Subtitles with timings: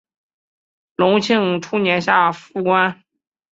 [0.95, 2.01] 隆庆初年
[2.33, 3.03] 复官。